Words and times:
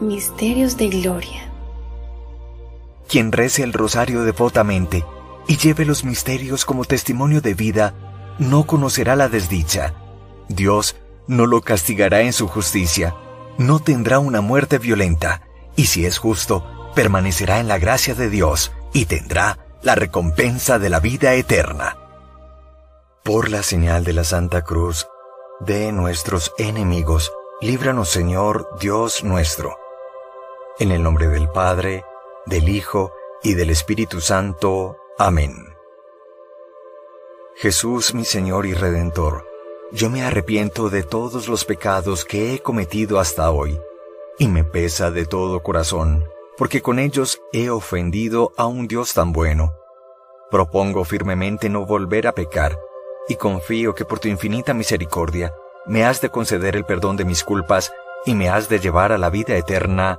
Misterios 0.00 0.76
de 0.76 0.88
Gloria. 0.88 1.50
Quien 3.08 3.32
rece 3.32 3.62
el 3.62 3.72
rosario 3.72 4.24
devotamente 4.24 5.06
y 5.48 5.56
lleve 5.56 5.86
los 5.86 6.04
misterios 6.04 6.66
como 6.66 6.84
testimonio 6.84 7.40
de 7.40 7.54
vida, 7.54 7.94
no 8.38 8.66
conocerá 8.66 9.16
la 9.16 9.30
desdicha. 9.30 9.94
Dios 10.50 10.96
no 11.26 11.46
lo 11.46 11.62
castigará 11.62 12.20
en 12.20 12.34
su 12.34 12.46
justicia, 12.46 13.14
no 13.56 13.78
tendrá 13.78 14.18
una 14.18 14.42
muerte 14.42 14.78
violenta, 14.78 15.40
y 15.76 15.86
si 15.86 16.04
es 16.04 16.18
justo, 16.18 16.92
permanecerá 16.94 17.58
en 17.58 17.68
la 17.68 17.78
gracia 17.78 18.14
de 18.14 18.28
Dios 18.28 18.72
y 18.92 19.06
tendrá 19.06 19.78
la 19.82 19.94
recompensa 19.94 20.78
de 20.78 20.90
la 20.90 21.00
vida 21.00 21.32
eterna. 21.32 21.96
Por 23.24 23.48
la 23.48 23.62
señal 23.62 24.04
de 24.04 24.12
la 24.12 24.24
Santa 24.24 24.60
Cruz, 24.60 25.06
de 25.60 25.90
nuestros 25.90 26.52
enemigos, 26.58 27.32
líbranos 27.62 28.10
Señor 28.10 28.68
Dios 28.78 29.24
nuestro 29.24 29.85
en 30.78 30.92
el 30.92 31.02
nombre 31.02 31.28
del 31.28 31.48
Padre, 31.48 32.04
del 32.44 32.68
Hijo 32.68 33.12
y 33.42 33.54
del 33.54 33.70
Espíritu 33.70 34.20
Santo. 34.20 34.98
Amén. 35.18 35.54
Jesús 37.56 38.14
mi 38.14 38.24
Señor 38.24 38.66
y 38.66 38.74
Redentor, 38.74 39.46
yo 39.92 40.10
me 40.10 40.22
arrepiento 40.22 40.90
de 40.90 41.02
todos 41.02 41.48
los 41.48 41.64
pecados 41.64 42.24
que 42.24 42.54
he 42.54 42.58
cometido 42.60 43.18
hasta 43.18 43.50
hoy, 43.50 43.80
y 44.38 44.48
me 44.48 44.64
pesa 44.64 45.10
de 45.10 45.24
todo 45.24 45.62
corazón, 45.62 46.28
porque 46.58 46.82
con 46.82 46.98
ellos 46.98 47.40
he 47.52 47.70
ofendido 47.70 48.52
a 48.58 48.66
un 48.66 48.88
Dios 48.88 49.14
tan 49.14 49.32
bueno. 49.32 49.72
Propongo 50.50 51.04
firmemente 51.04 51.70
no 51.70 51.86
volver 51.86 52.26
a 52.26 52.32
pecar, 52.32 52.78
y 53.28 53.36
confío 53.36 53.94
que 53.94 54.04
por 54.04 54.18
tu 54.18 54.28
infinita 54.28 54.74
misericordia 54.74 55.54
me 55.86 56.04
has 56.04 56.20
de 56.20 56.28
conceder 56.28 56.76
el 56.76 56.84
perdón 56.84 57.16
de 57.16 57.24
mis 57.24 57.42
culpas 57.42 57.92
y 58.26 58.34
me 58.34 58.48
has 58.48 58.68
de 58.68 58.80
llevar 58.80 59.12
a 59.12 59.18
la 59.18 59.30
vida 59.30 59.56
eterna. 59.56 60.18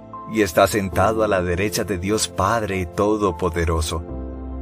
y 0.31 0.41
está 0.41 0.65
sentado 0.67 1.23
a 1.23 1.27
la 1.27 1.41
derecha 1.41 1.83
de 1.83 1.97
Dios 1.97 2.27
Padre 2.27 2.85
Todopoderoso. 2.85 4.03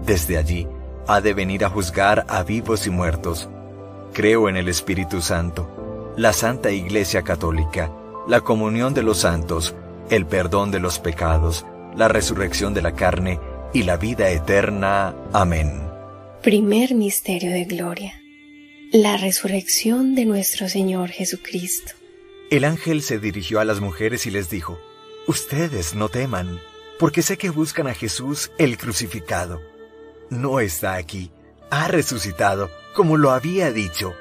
Desde 0.06 0.38
allí 0.38 0.67
ha 1.08 1.22
de 1.22 1.34
venir 1.34 1.64
a 1.64 1.70
juzgar 1.70 2.26
a 2.28 2.44
vivos 2.44 2.88
y 2.88 2.89
muertos. 2.89 3.50
Creo 4.14 4.49
en 4.49 4.58
el 4.58 4.67
Espíritu 4.67 5.21
Santo, 5.21 6.14
la 6.17 6.33
Santa 6.33 6.71
Iglesia 6.71 7.21
Católica, 7.21 7.92
la 8.27 8.42
comunión 8.42 8.93
de 8.93 9.04
los 9.04 9.20
santos, 9.20 9.76
el 10.10 10.26
perdón 10.26 10.71
de 10.71 10.80
los 10.80 10.99
pecados, 10.99 11.66
la 11.95 12.08
resurrección 12.08 12.73
de 12.73 12.82
la 12.82 12.93
carne 12.93 13.39
y 13.73 13.83
la 13.83 13.98
vida 13.98 14.30
eterna. 14.30 15.16
Amén. 15.33 15.82
Primer 16.42 16.95
Misterio 16.95 17.52
de 17.52 17.66
Gloria. 17.66 18.14
La 18.92 19.17
resurrección 19.17 20.16
de 20.16 20.26
nuestro 20.26 20.67
Señor 20.67 21.10
Jesucristo. 21.10 21.92
El 22.49 22.64
ángel 22.64 23.04
se 23.04 23.20
dirigió 23.20 23.60
a 23.60 23.66
las 23.66 23.80
mujeres 23.80 24.26
y 24.26 24.32
les 24.32 24.49
dijo, 24.49 24.80
Ustedes 25.27 25.95
no 25.95 26.09
teman, 26.09 26.59
porque 26.97 27.21
sé 27.21 27.37
que 27.37 27.49
buscan 27.49 27.87
a 27.87 27.93
Jesús 27.93 28.52
el 28.57 28.77
crucificado. 28.77 29.61
No 30.30 30.59
está 30.59 30.95
aquí, 30.95 31.31
ha 31.69 31.87
resucitado, 31.87 32.69
como 32.93 33.17
lo 33.17 33.31
había 33.31 33.71
dicho. 33.71 34.13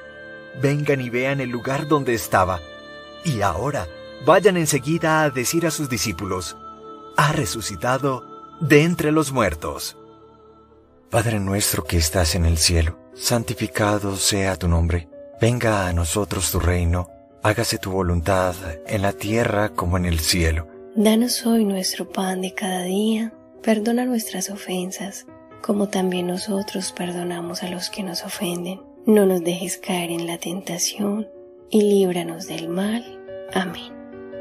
Vengan 0.61 1.01
y 1.01 1.09
vean 1.09 1.41
el 1.41 1.49
lugar 1.49 1.87
donde 1.87 2.13
estaba. 2.13 2.61
Y 3.25 3.41
ahora, 3.41 3.87
vayan 4.25 4.57
enseguida 4.57 5.23
a 5.23 5.29
decir 5.29 5.65
a 5.65 5.71
sus 5.71 5.89
discípulos, 5.89 6.57
ha 7.17 7.33
resucitado 7.33 8.25
de 8.61 8.83
entre 8.83 9.11
los 9.11 9.31
muertos. 9.31 9.97
Padre 11.09 11.39
nuestro 11.39 11.83
que 11.83 11.97
estás 11.97 12.35
en 12.35 12.45
el 12.45 12.57
cielo, 12.57 12.97
santificado 13.13 14.15
sea 14.15 14.55
tu 14.55 14.67
nombre. 14.67 15.09
Venga 15.41 15.87
a 15.87 15.93
nosotros 15.93 16.51
tu 16.51 16.59
reino, 16.59 17.09
hágase 17.43 17.77
tu 17.77 17.91
voluntad 17.91 18.55
en 18.85 19.01
la 19.01 19.13
tierra 19.13 19.69
como 19.69 19.97
en 19.97 20.05
el 20.05 20.19
cielo. 20.19 20.68
Danos 20.95 21.45
hoy 21.45 21.65
nuestro 21.65 22.09
pan 22.09 22.41
de 22.41 22.55
cada 22.55 22.81
día, 22.81 23.31
perdona 23.61 24.05
nuestras 24.05 24.49
ofensas, 24.49 25.27
como 25.61 25.87
también 25.89 26.25
nosotros 26.25 26.91
perdonamos 26.91 27.61
a 27.61 27.69
los 27.69 27.91
que 27.91 28.01
nos 28.01 28.25
ofenden. 28.25 28.81
No 29.05 29.27
nos 29.27 29.43
dejes 29.43 29.77
caer 29.77 30.09
en 30.09 30.25
la 30.25 30.39
tentación, 30.39 31.27
y 31.69 31.83
líbranos 31.83 32.47
del 32.47 32.69
mal. 32.69 33.05
Amén. 33.53 33.93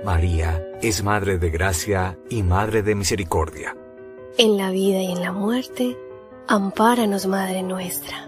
María 0.04 0.64
es 0.80 1.02
Madre 1.02 1.38
de 1.38 1.50
Gracia 1.50 2.18
y 2.30 2.42
Madre 2.42 2.82
de 2.82 2.94
Misericordia. 2.94 3.76
En 4.38 4.56
la 4.56 4.70
vida 4.70 5.02
y 5.02 5.12
en 5.12 5.20
la 5.20 5.32
muerte, 5.32 5.98
ampáranos, 6.46 7.26
Madre 7.26 7.62
nuestra. 7.62 8.26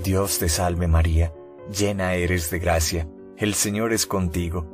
Dios 0.00 0.38
te 0.38 0.50
salve 0.50 0.86
María, 0.86 1.32
llena 1.74 2.14
eres 2.14 2.50
de 2.50 2.58
gracia, 2.58 3.08
el 3.38 3.54
Señor 3.54 3.94
es 3.94 4.06
contigo 4.06 4.73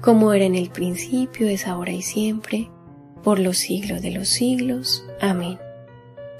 Como 0.00 0.32
era 0.32 0.44
en 0.44 0.54
el 0.54 0.70
principio, 0.70 1.48
es 1.48 1.66
ahora 1.66 1.92
y 1.92 2.02
siempre, 2.02 2.70
por 3.22 3.38
los 3.38 3.58
siglos 3.58 4.02
de 4.02 4.10
los 4.12 4.28
siglos. 4.28 5.04
Amén. 5.20 5.58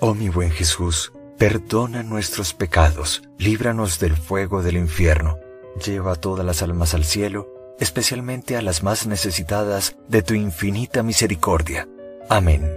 Oh 0.01 0.15
mi 0.15 0.29
buen 0.29 0.51
Jesús, 0.51 1.13
perdona 1.39 2.03
nuestros 2.03 2.55
pecados, 2.55 3.23
líbranos 3.39 3.99
del 3.99 4.17
fuego 4.17 4.63
del 4.63 4.77
infierno, 4.77 5.39
lleva 5.85 6.17
todas 6.17 6.45
las 6.45 6.63
almas 6.63 6.95
al 6.95 7.05
cielo, 7.05 7.49
especialmente 7.81 8.57
a 8.57 8.63
las 8.63 8.83
más 8.83 9.07
necesitadas 9.07 9.97
de 10.09 10.23
tu 10.23 10.35
infinita 10.35 11.03
misericordia. 11.03 11.89
Amén. 12.29 12.71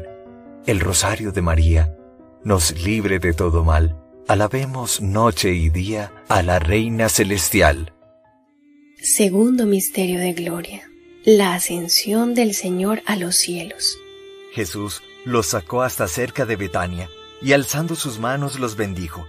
El 0.66 0.80
Rosario 0.80 1.31
de 1.31 1.42
María 1.42 1.96
nos 2.44 2.84
libre 2.84 3.20
de 3.20 3.34
todo 3.34 3.64
mal 3.64 3.96
Alabemos 4.30 5.02
noche 5.02 5.54
y 5.54 5.70
día 5.70 6.12
a 6.30 6.44
la 6.44 6.60
Reina 6.60 7.10
Celestial. 7.10 7.94
Segundo 9.01 9.66
Misterio 9.66 10.19
de 10.19 10.34
Gloria. 10.34 10.92
La 11.24 11.54
ascensión 11.54 12.34
del 12.34 12.54
Señor 12.54 13.01
a 13.06 13.16
los 13.16 13.38
cielos. 13.38 13.98
Jesús 14.51 15.01
los 15.24 15.46
sacó 15.46 15.84
hasta 15.84 16.10
cerca 16.10 16.46
de 16.46 16.57
Betania 16.57 17.10
y 17.42 17.54
alzando 17.54 17.96
sus 17.96 18.19
manos 18.19 18.60
los 18.60 18.75
bendijo. 18.75 19.25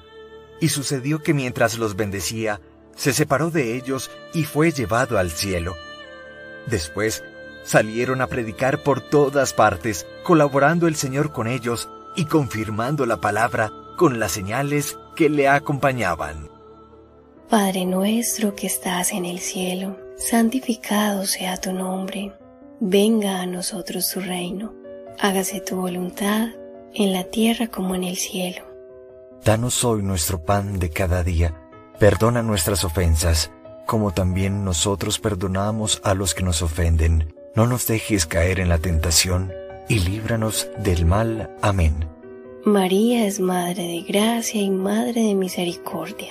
Y 0.60 0.70
sucedió 0.70 1.22
que 1.22 1.34
mientras 1.34 1.78
los 1.78 1.94
bendecía, 1.94 2.60
se 2.96 3.12
separó 3.12 3.52
de 3.52 3.76
ellos 3.76 4.10
y 4.34 4.42
fue 4.42 4.72
llevado 4.72 5.18
al 5.18 5.30
cielo. 5.30 5.76
Después 6.66 7.22
salieron 7.62 8.22
a 8.22 8.26
predicar 8.26 8.82
por 8.82 9.00
todas 9.00 9.52
partes, 9.52 10.04
colaborando 10.24 10.88
el 10.88 10.96
Señor 10.96 11.32
con 11.32 11.46
ellos 11.46 11.88
y 12.16 12.24
confirmando 12.24 13.06
la 13.06 13.20
palabra 13.20 13.70
con 13.96 14.18
las 14.18 14.32
señales 14.32 14.98
que 15.14 15.30
le 15.30 15.46
acompañaban. 15.46 16.59
Padre 17.50 17.84
nuestro 17.84 18.54
que 18.54 18.68
estás 18.68 19.10
en 19.10 19.24
el 19.24 19.40
cielo, 19.40 19.96
santificado 20.16 21.26
sea 21.26 21.56
tu 21.56 21.72
nombre, 21.72 22.32
venga 22.78 23.40
a 23.40 23.46
nosotros 23.46 24.08
tu 24.08 24.20
reino, 24.20 24.72
hágase 25.18 25.60
tu 25.60 25.74
voluntad 25.74 26.50
en 26.94 27.12
la 27.12 27.24
tierra 27.24 27.66
como 27.66 27.96
en 27.96 28.04
el 28.04 28.16
cielo. 28.18 28.62
Danos 29.44 29.82
hoy 29.82 30.00
nuestro 30.04 30.44
pan 30.44 30.78
de 30.78 30.90
cada 30.90 31.24
día, 31.24 31.60
perdona 31.98 32.44
nuestras 32.44 32.84
ofensas, 32.84 33.50
como 33.84 34.12
también 34.12 34.64
nosotros 34.64 35.18
perdonamos 35.18 36.00
a 36.04 36.14
los 36.14 36.36
que 36.36 36.44
nos 36.44 36.62
ofenden. 36.62 37.34
No 37.56 37.66
nos 37.66 37.88
dejes 37.88 38.26
caer 38.26 38.60
en 38.60 38.68
la 38.68 38.78
tentación, 38.78 39.52
y 39.88 39.98
líbranos 39.98 40.68
del 40.78 41.04
mal. 41.04 41.50
Amén. 41.62 42.06
María 42.64 43.26
es 43.26 43.40
Madre 43.40 43.82
de 43.88 44.02
Gracia 44.02 44.62
y 44.62 44.70
Madre 44.70 45.20
de 45.20 45.34
Misericordia. 45.34 46.30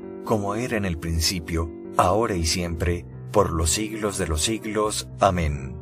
Como 0.23 0.55
era 0.55 0.77
en 0.77 0.85
el 0.85 0.97
principio, 0.97 1.71
ahora 1.97 2.35
y 2.35 2.45
siempre, 2.45 3.05
por 3.31 3.51
los 3.51 3.71
siglos 3.71 4.17
de 4.17 4.27
los 4.27 4.41
siglos. 4.41 5.07
Amén. 5.19 5.75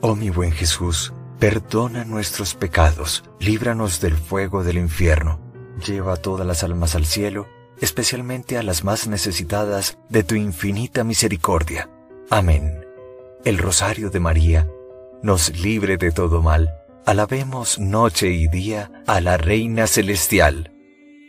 Oh 0.00 0.14
mi 0.14 0.30
buen 0.30 0.52
Jesús, 0.52 1.12
Perdona 1.40 2.04
nuestros 2.04 2.54
pecados, 2.54 3.24
líbranos 3.38 4.02
del 4.02 4.14
fuego 4.14 4.62
del 4.62 4.76
infierno, 4.76 5.40
lleva 5.86 6.12
a 6.12 6.16
todas 6.16 6.46
las 6.46 6.62
almas 6.64 6.94
al 6.94 7.06
cielo, 7.06 7.48
especialmente 7.80 8.58
a 8.58 8.62
las 8.62 8.84
más 8.84 9.08
necesitadas 9.08 9.96
de 10.10 10.22
tu 10.22 10.34
infinita 10.34 11.02
misericordia. 11.02 11.88
Amén. 12.28 12.84
El 13.46 13.56
rosario 13.56 14.10
de 14.10 14.20
María 14.20 14.68
nos 15.22 15.58
libre 15.58 15.96
de 15.96 16.12
todo 16.12 16.42
mal. 16.42 16.74
Alabemos 17.06 17.78
noche 17.78 18.30
y 18.32 18.46
día 18.46 18.90
a 19.06 19.22
la 19.22 19.38
Reina 19.38 19.86
Celestial. 19.86 20.74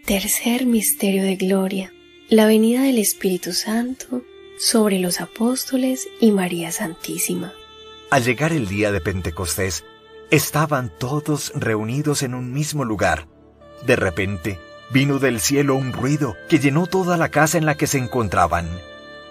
Tercer 0.05 0.65
misterio 0.65 1.23
de 1.23 1.37
gloria, 1.37 1.93
la 2.31 2.47
venida 2.47 2.81
del 2.81 2.97
Espíritu 2.97 3.53
Santo 3.53 4.23
sobre 4.57 4.97
los 4.97 5.21
apóstoles 5.21 6.07
y 6.19 6.31
María 6.31 6.71
Santísima. 6.71 7.53
Al 8.09 8.23
llegar 8.23 8.53
el 8.53 8.67
día 8.67 8.91
de 8.91 9.01
Pentecostés, 9.01 9.83
Estaban 10.31 10.93
todos 10.97 11.51
reunidos 11.55 12.23
en 12.23 12.33
un 12.33 12.53
mismo 12.53 12.85
lugar. 12.85 13.27
De 13.85 13.97
repente, 13.97 14.61
vino 14.89 15.19
del 15.19 15.41
cielo 15.41 15.75
un 15.75 15.91
ruido 15.91 16.37
que 16.47 16.57
llenó 16.57 16.87
toda 16.87 17.17
la 17.17 17.27
casa 17.27 17.57
en 17.57 17.65
la 17.65 17.75
que 17.75 17.85
se 17.85 17.97
encontraban. 17.97 18.69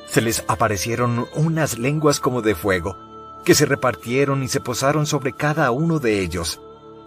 Se 0.07 0.21
les 0.21 0.45
aparecieron 0.47 1.27
unas 1.35 1.79
lenguas 1.79 2.21
como 2.21 2.43
de 2.43 2.55
fuego, 2.55 2.99
que 3.47 3.55
se 3.55 3.65
repartieron 3.65 4.43
y 4.43 4.49
se 4.49 4.61
posaron 4.61 5.07
sobre 5.07 5.33
cada 5.33 5.71
uno 5.71 6.01
de 6.01 6.21
ellos. 6.21 6.61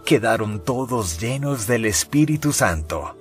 Quedaron 0.04 0.58
todos 0.58 1.20
llenos 1.20 1.68
del 1.68 1.84
Espíritu 1.84 2.52
Santo. 2.52 3.16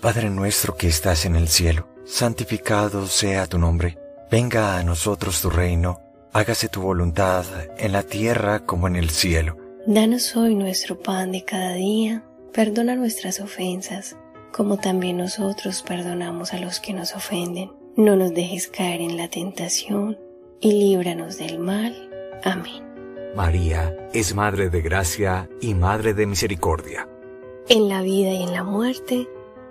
Padre 0.00 0.30
nuestro 0.30 0.76
que 0.76 0.88
estás 0.88 1.24
en 1.26 1.36
el 1.36 1.48
cielo, 1.48 1.88
santificado 2.04 3.06
sea 3.06 3.46
tu 3.46 3.58
nombre. 3.58 3.98
Venga 4.30 4.78
a 4.78 4.82
nosotros 4.82 5.40
tu 5.42 5.50
reino 5.50 6.00
hágase 6.32 6.68
tu 6.68 6.82
voluntad 6.82 7.44
en 7.78 7.92
la 7.92 8.02
tierra 8.02 8.60
como 8.60 8.86
en 8.86 8.96
el 8.96 9.10
cielo. 9.10 9.56
Danos 9.86 10.36
hoy 10.36 10.54
nuestro 10.54 10.98
pan 10.98 11.32
de 11.32 11.44
cada 11.44 11.74
día, 11.74 12.22
perdona 12.52 12.96
nuestras 12.96 13.40
ofensas, 13.40 14.16
como 14.52 14.76
también 14.78 15.16
nosotros 15.16 15.82
perdonamos 15.82 16.52
a 16.52 16.58
los 16.58 16.80
que 16.80 16.92
nos 16.92 17.14
ofenden. 17.14 17.72
No 17.96 18.16
nos 18.16 18.32
dejes 18.32 18.68
caer 18.68 19.00
en 19.00 19.16
la 19.16 19.28
tentación, 19.28 20.18
y 20.60 20.72
líbranos 20.72 21.38
del 21.38 21.58
mal. 21.58 22.08
Amén. 22.44 22.84
María 23.34 23.96
es 24.12 24.34
Madre 24.34 24.70
de 24.70 24.82
Gracia 24.82 25.48
y 25.60 25.74
Madre 25.74 26.14
de 26.14 26.26
Misericordia. 26.26 27.08
En 27.68 27.88
la 27.88 28.02
vida 28.02 28.30
y 28.30 28.42
en 28.42 28.52
la 28.52 28.64
muerte, 28.64 29.28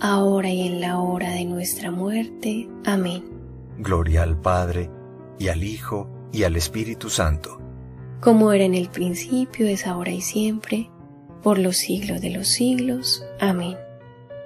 ahora 0.00 0.50
y 0.50 0.66
en 0.66 0.80
la 0.80 0.98
hora 0.98 1.30
de 1.30 1.44
nuestra 1.44 1.90
muerte. 1.90 2.68
Amén. 2.84 3.24
Gloria 3.78 4.22
al 4.22 4.40
Padre, 4.40 4.90
y 5.38 5.48
al 5.48 5.64
Hijo, 5.64 6.08
y 6.32 6.44
al 6.44 6.56
Espíritu 6.56 7.10
Santo. 7.10 7.60
Como 8.20 8.52
era 8.52 8.64
en 8.64 8.74
el 8.74 8.88
principio, 8.88 9.66
es 9.66 9.86
ahora 9.86 10.10
y 10.10 10.20
siempre, 10.20 10.90
por 11.42 11.58
los 11.58 11.76
siglos 11.76 12.20
de 12.20 12.30
los 12.30 12.48
siglos. 12.48 13.24
Amén. 13.40 13.76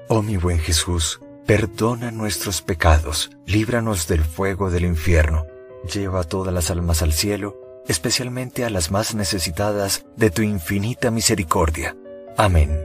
Oh 0.08 0.22
mi 0.22 0.36
buen 0.36 0.58
Jesús, 0.58 1.20
perdona 1.46 2.10
nuestros 2.10 2.62
pecados, 2.62 3.30
líbranos 3.46 4.08
del 4.08 4.24
fuego 4.24 4.70
del 4.70 4.84
infierno, 4.84 5.46
lleva 5.92 6.24
todas 6.24 6.52
las 6.52 6.70
almas 6.70 7.02
al 7.02 7.12
cielo, 7.12 7.82
especialmente 7.86 8.64
a 8.64 8.70
las 8.70 8.90
más 8.90 9.14
necesitadas 9.14 10.04
de 10.16 10.30
tu 10.30 10.42
infinita 10.42 11.10
misericordia. 11.10 11.96
Amén. 12.36 12.76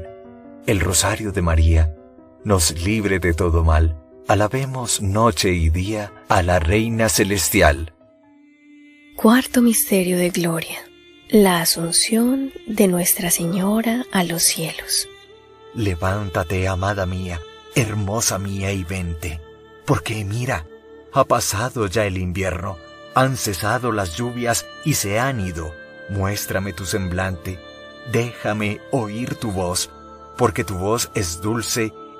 El 0.67 0.79
Rosario 0.79 1.31
de 1.31 1.41
María 1.41 1.95
nos 2.45 2.79
libre 2.83 3.19
de 3.19 3.33
todo 3.33 3.63
mal. 3.63 3.99
Alabemos 4.27 5.01
noche 5.01 5.51
y 5.51 5.69
día 5.69 6.13
a 6.29 6.43
la 6.43 6.59
Reina 6.59 7.09
Celestial. 7.09 7.93
Cuarto 9.17 9.61
Misterio 9.61 10.17
de 10.17 10.29
Gloria. 10.29 10.77
La 11.27 11.61
Asunción 11.61 12.53
de 12.67 12.87
Nuestra 12.87 13.31
Señora 13.31 14.05
a 14.11 14.23
los 14.23 14.43
cielos. 14.43 15.09
Levántate, 15.73 16.67
amada 16.67 17.07
mía, 17.07 17.41
hermosa 17.73 18.37
mía, 18.37 18.71
y 18.71 18.83
vente, 18.83 19.41
porque 19.85 20.23
mira, 20.23 20.67
ha 21.13 21.23
pasado 21.23 21.87
ya 21.87 22.05
el 22.05 22.17
invierno, 22.17 22.77
han 23.15 23.37
cesado 23.37 23.91
las 23.91 24.15
lluvias 24.15 24.67
y 24.85 24.93
se 24.93 25.19
han 25.19 25.41
ido. 25.41 25.73
Muéstrame 26.09 26.73
tu 26.73 26.85
semblante, 26.85 27.59
déjame 28.11 28.79
oír 28.91 29.33
tu 29.35 29.51
voz, 29.51 29.89
porque 30.37 30.63
tu 30.63 30.75
voz 30.75 31.09
es 31.15 31.41
dulce 31.41 31.91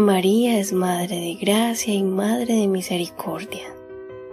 María 0.00 0.58
es 0.58 0.72
Madre 0.72 1.20
de 1.20 1.34
Gracia 1.34 1.92
y 1.92 2.02
Madre 2.02 2.54
de 2.54 2.68
Misericordia. 2.68 3.66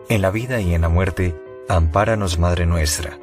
En 0.08 0.22
la 0.22 0.32
vida 0.32 0.62
y 0.62 0.74
en 0.74 0.80
la 0.80 0.88
muerte, 0.88 1.36
ampáranos, 1.68 2.40
Madre 2.40 2.66
nuestra. 2.66 3.20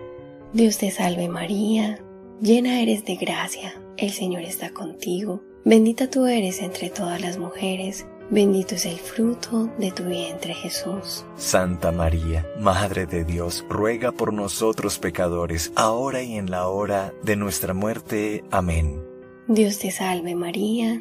Dios 0.53 0.77
te 0.77 0.91
salve 0.91 1.27
María, 1.31 2.05
llena 2.43 2.83
eres 2.83 3.07
de 3.07 3.17
gracia, 3.17 3.81
el 3.97 4.11
Señor 4.11 4.43
está 4.43 4.75
contigo, 4.75 5.43
bendita 5.65 6.11
tú 6.11 6.27
eres 6.27 6.61
entre 6.61 6.91
todas 6.91 7.19
las 7.23 7.39
mujeres, 7.39 8.07
bendito 8.29 8.75
es 8.75 8.85
el 8.85 8.99
fruto 8.99 9.71
de 9.79 9.91
tu 9.91 10.05
vientre 10.05 10.53
Jesús. 10.53 11.25
Santa 11.37 11.93
María, 11.93 12.47
Madre 12.61 13.07
de 13.07 13.25
Dios, 13.25 13.65
ruega 13.71 14.13
por 14.13 14.35
nosotros 14.35 14.99
pecadores, 14.99 15.73
ahora 15.77 16.21
y 16.21 16.37
en 16.37 16.51
la 16.51 16.69
hora 16.69 17.15
de 17.23 17.37
nuestra 17.37 17.73
muerte. 17.73 18.45
Amén. 18.51 19.03
Dios 19.49 19.79
te 19.79 19.91
salve 19.91 20.35
María, 20.35 21.01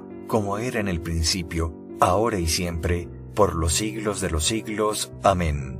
como 0.31 0.59
era 0.59 0.79
en 0.79 0.87
el 0.87 1.01
principio, 1.01 1.75
ahora 1.99 2.39
y 2.39 2.47
siempre, 2.47 3.09
por 3.35 3.53
los 3.53 3.73
siglos 3.73 4.21
de 4.21 4.31
los 4.31 4.45
siglos. 4.45 5.11
Amén. 5.23 5.77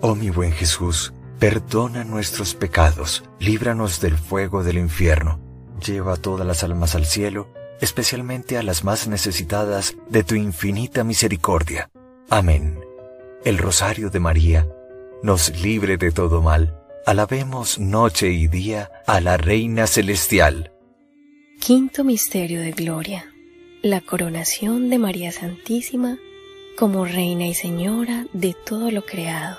Oh 0.00 0.16
mi 0.16 0.28
buen 0.28 0.50
Jesús, 0.50 1.14
perdona 1.38 2.02
nuestros 2.02 2.56
pecados, 2.56 3.22
líbranos 3.38 4.00
del 4.00 4.18
fuego 4.18 4.64
del 4.64 4.78
infierno, 4.78 5.38
lleva 5.86 6.16
todas 6.16 6.44
las 6.44 6.64
almas 6.64 6.96
al 6.96 7.06
cielo, 7.06 7.48
especialmente 7.80 8.58
a 8.58 8.64
las 8.64 8.82
más 8.82 9.06
necesitadas 9.06 9.96
de 10.10 10.24
tu 10.24 10.34
infinita 10.34 11.04
misericordia. 11.04 11.88
Amén. 12.28 12.80
El 13.44 13.56
rosario 13.56 14.10
de 14.10 14.18
María 14.18 14.66
nos 15.22 15.62
libre 15.62 15.96
de 15.96 16.10
todo 16.10 16.42
mal. 16.42 16.76
Alabemos 17.06 17.78
noche 17.78 18.30
y 18.30 18.48
día 18.48 18.90
a 19.06 19.20
la 19.20 19.36
Reina 19.36 19.86
Celestial. 19.86 20.72
Quinto 21.60 22.02
Misterio 22.02 22.60
de 22.60 22.72
Gloria 22.72 23.26
la 23.86 24.00
coronación 24.00 24.90
de 24.90 24.98
María 24.98 25.30
Santísima 25.30 26.18
como 26.76 27.04
Reina 27.04 27.46
y 27.46 27.54
Señora 27.54 28.26
de 28.32 28.52
todo 28.52 28.90
lo 28.90 29.06
creado. 29.06 29.58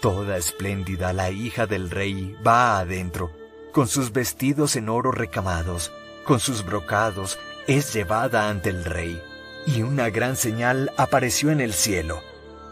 Toda 0.00 0.36
espléndida 0.36 1.12
la 1.12 1.32
hija 1.32 1.66
del 1.66 1.90
rey 1.90 2.36
va 2.46 2.78
adentro, 2.78 3.32
con 3.72 3.88
sus 3.88 4.12
vestidos 4.12 4.76
en 4.76 4.88
oro 4.88 5.10
recamados, 5.10 5.90
con 6.24 6.38
sus 6.38 6.64
brocados, 6.64 7.40
es 7.66 7.92
llevada 7.92 8.48
ante 8.48 8.70
el 8.70 8.84
rey. 8.84 9.20
Y 9.66 9.82
una 9.82 10.10
gran 10.10 10.36
señal 10.36 10.92
apareció 10.96 11.50
en 11.50 11.60
el 11.60 11.72
cielo, 11.72 12.20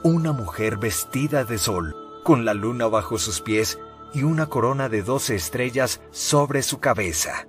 una 0.04 0.30
mujer 0.30 0.76
vestida 0.76 1.42
de 1.42 1.58
sol, 1.58 1.96
con 2.22 2.44
la 2.44 2.54
luna 2.54 2.86
bajo 2.86 3.18
sus 3.18 3.40
pies 3.40 3.80
y 4.14 4.22
una 4.22 4.46
corona 4.46 4.88
de 4.88 5.02
doce 5.02 5.34
estrellas 5.34 6.00
sobre 6.12 6.62
su 6.62 6.78
cabeza. 6.78 7.48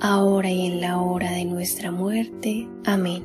ahora 0.00 0.50
y 0.50 0.66
en 0.66 0.80
la 0.80 0.98
hora 0.98 1.32
de 1.32 1.44
nuestra 1.44 1.90
muerte. 1.90 2.68
Amén. 2.84 3.24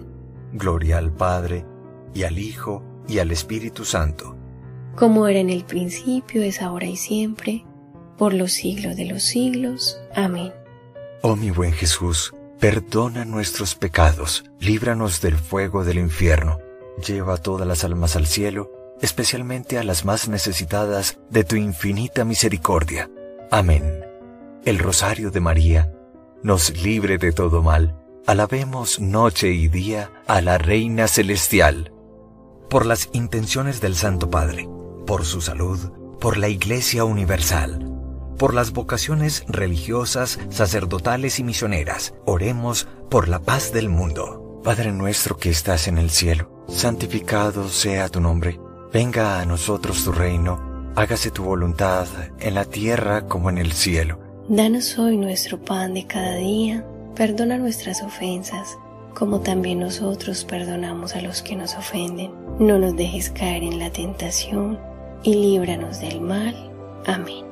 Gloria 0.54 0.98
al 0.98 1.12
Padre, 1.12 1.66
y 2.14 2.24
al 2.24 2.38
Hijo, 2.38 2.84
y 3.08 3.20
al 3.20 3.32
Espíritu 3.32 3.86
Santo. 3.86 4.36
Como 4.96 5.28
era 5.28 5.40
en 5.40 5.50
el 5.50 5.66
principio, 5.66 6.44
es 6.44 6.62
ahora 6.62 6.86
y 6.86 6.96
siempre, 6.96 7.66
por 8.18 8.34
los 8.34 8.54
siglos 8.54 8.96
de 8.96 9.06
los 9.06 9.24
siglos. 9.24 10.00
Amén. 10.16 10.54
Oh 11.22 11.36
mi 11.36 11.50
buen 11.50 11.74
Jesús, 11.74 12.34
perdona 12.60 13.26
nuestros 13.26 13.76
pecados, 13.76 14.44
líbranos 14.60 15.22
del 15.22 15.38
fuego 15.38 15.84
del 15.84 15.98
infierno, 15.98 16.60
lleva 17.06 17.38
todas 17.38 17.68
las 17.68 17.84
almas 17.84 18.16
al 18.16 18.28
cielo, 18.28 18.72
especialmente 19.02 19.80
a 19.80 19.84
las 19.84 20.06
más 20.06 20.30
necesitadas 20.30 21.20
de 21.30 21.44
tu 21.44 21.56
infinita 21.56 22.24
misericordia. 22.26 23.10
Amén. 23.50 24.06
El 24.66 24.80
Rosario 24.80 25.32
de 25.32 25.40
María 25.40 25.92
nos 26.44 26.82
libre 26.82 27.18
de 27.18 27.32
todo 27.32 27.62
mal 27.62 28.04
Alabemos 28.26 29.02
noche 29.02 29.52
y 29.52 29.68
día 29.68 30.10
a 30.28 30.40
la 30.40 30.58
Reina 30.58 31.10
Celestial. 31.10 31.92
Por 32.70 32.86
las 32.86 33.10
intenciones 33.12 33.82
del 33.82 33.98
Santo 33.98 34.30
Padre, 34.30 34.70
por 35.06 35.26
su 35.26 35.42
salud, 35.42 35.92
por 36.22 36.38
la 36.38 36.48
Iglesia 36.48 37.04
Universal, 37.04 37.86
por 38.38 38.54
las 38.54 38.72
vocaciones 38.72 39.44
religiosas, 39.50 40.40
sacerdotales 40.50 41.38
y 41.40 41.44
misioneras, 41.44 42.14
oremos 42.26 42.88
por 43.10 43.28
la 43.28 43.40
paz 43.40 43.74
del 43.74 43.90
mundo. 43.90 44.62
Padre 44.64 44.94
nuestro 44.94 45.36
que 45.36 45.50
estás 45.50 45.90
en 45.90 45.98
el 45.98 46.10
cielo, 46.10 46.64
santificado 46.70 47.68
sea 47.68 48.08
tu 48.08 48.22
nombre. 48.22 48.58
Venga 48.94 49.42
a 49.42 49.46
nosotros 49.46 50.06
tu 50.06 50.14
reino, 50.14 50.94
hágase 50.96 51.30
tu 51.30 51.44
voluntad 51.44 52.08
en 52.40 52.54
la 52.54 52.64
tierra 52.64 53.28
como 53.28 53.50
en 53.50 53.58
el 53.58 53.74
cielo. 53.74 54.23
Danos 54.48 55.00
hoy 55.00 55.18
nuestro 55.18 55.58
pan 55.58 55.94
de 55.94 56.06
cada 56.06 56.36
día 56.36 56.86
Perdona 57.16 57.60
nuestras 57.60 58.02
ofensas, 58.02 58.76
como 59.14 59.42
también 59.42 59.80
nosotros 59.80 60.46
perdonamos 60.46 61.16
a 61.16 61.22
los 61.22 61.44
que 61.44 61.56
nos 61.56 61.76
ofenden. 61.76 62.32
No 62.58 62.80
nos 62.80 62.96
dejes 62.96 63.30
caer 63.30 63.62
en 63.62 63.78
la 63.78 63.92
tentación, 63.92 64.80
y 65.22 65.36
líbranos 65.36 66.00
del 66.00 66.22
mal. 66.22 66.56
Amén. 67.06 67.46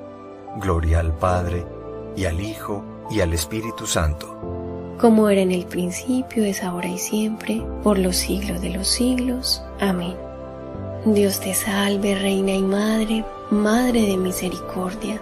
Gloria 0.60 1.00
al 1.00 1.16
Padre, 1.16 1.64
y 2.16 2.26
al 2.26 2.42
Hijo, 2.42 2.84
y 3.12 3.20
al 3.20 3.34
Espíritu 3.34 3.86
Santo. 3.86 4.36
Como 5.00 5.30
era 5.30 5.42
en 5.42 5.52
el 5.52 5.66
principio, 5.66 6.44
es 6.44 6.64
ahora 6.64 6.88
y 6.88 6.98
siempre, 6.98 7.62
por 7.84 8.00
los 8.00 8.16
siglos 8.16 8.62
de 8.62 8.72
los 8.72 8.88
siglos. 8.88 9.62
Amén. 9.80 10.16
Dios 11.06 11.40
te 11.40 11.54
salve, 11.54 12.16
Reina 12.16 12.54
y 12.54 12.64
Madre, 12.64 13.24
Madre 13.52 14.08
de 14.08 14.18
misericordia, 14.18 15.22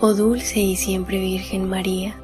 oh 0.00 0.14
dulce 0.14 0.60
y 0.60 0.76
siempre 0.76 1.18
Virgen 1.18 1.68
María 1.68 2.20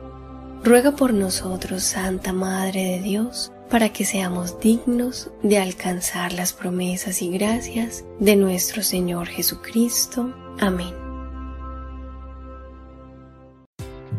ruega 0.65 0.93
por 0.93 1.13
nosotros, 1.13 1.83
Santa 1.83 2.33
Madre 2.33 2.85
de 2.85 3.01
Dios, 3.01 3.53
para 3.69 3.89
que 3.89 4.05
seamos 4.05 4.61
dignos 4.61 5.31
de 5.43 5.59
alcanzar 5.59 6.33
las 6.33 6.53
promesas 6.53 7.23
y 7.23 7.31
gracias 7.31 8.05
de 8.21 8.37
nuestro 8.37 8.83
Señor 8.83 9.27
Jesucristo. 9.27 10.33
Amén. 10.61 11.02